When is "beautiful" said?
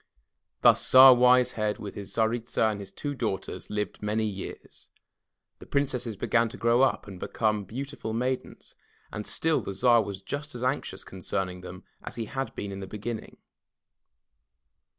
7.93-8.13